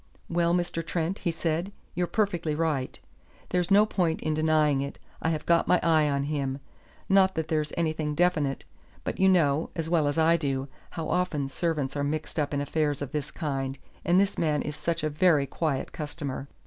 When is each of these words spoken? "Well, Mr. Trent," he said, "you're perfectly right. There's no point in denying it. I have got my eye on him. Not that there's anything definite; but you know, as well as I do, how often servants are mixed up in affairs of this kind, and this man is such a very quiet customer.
"Well, 0.31 0.51
Mr. 0.55 0.83
Trent," 0.83 1.19
he 1.19 1.29
said, 1.29 1.71
"you're 1.93 2.07
perfectly 2.07 2.55
right. 2.55 2.99
There's 3.49 3.69
no 3.69 3.85
point 3.85 4.19
in 4.21 4.33
denying 4.33 4.81
it. 4.81 4.97
I 5.21 5.29
have 5.29 5.45
got 5.45 5.67
my 5.67 5.79
eye 5.83 6.09
on 6.09 6.23
him. 6.23 6.57
Not 7.07 7.35
that 7.35 7.49
there's 7.49 7.71
anything 7.77 8.15
definite; 8.15 8.63
but 9.03 9.19
you 9.19 9.29
know, 9.29 9.69
as 9.75 9.91
well 9.91 10.07
as 10.07 10.17
I 10.17 10.37
do, 10.37 10.67
how 10.89 11.07
often 11.07 11.49
servants 11.49 11.95
are 11.95 12.03
mixed 12.03 12.39
up 12.39 12.51
in 12.51 12.61
affairs 12.61 13.03
of 13.03 13.11
this 13.11 13.29
kind, 13.29 13.77
and 14.03 14.19
this 14.19 14.39
man 14.39 14.63
is 14.63 14.75
such 14.75 15.03
a 15.03 15.09
very 15.11 15.45
quiet 15.45 15.91
customer. 15.91 16.47